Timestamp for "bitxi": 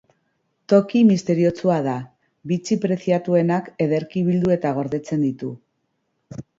2.53-2.79